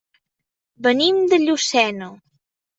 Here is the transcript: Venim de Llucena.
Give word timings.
Venim 0.87 1.21
de 1.35 1.41
Llucena. 1.45 2.11